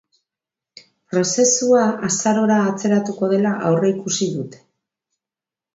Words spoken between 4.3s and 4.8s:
dute.